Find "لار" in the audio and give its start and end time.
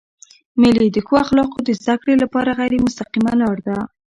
3.41-3.57